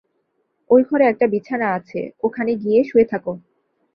ঐ 0.69 0.75
ঘরে 0.83 1.05
একটা 1.07 1.25
বিছানা 1.27 1.67
আছে, 1.73 1.99
ওখানে 2.23 2.51
গিয়ে 2.55 2.79
শুয়ে 2.83 3.05
থাক। 3.05 3.25